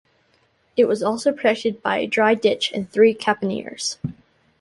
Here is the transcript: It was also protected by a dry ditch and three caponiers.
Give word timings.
It 0.75 0.85
was 0.85 1.03
also 1.03 1.31
protected 1.31 1.83
by 1.83 1.99
a 1.99 2.07
dry 2.07 2.33
ditch 2.33 2.71
and 2.73 2.89
three 2.91 3.13
caponiers. 3.13 3.97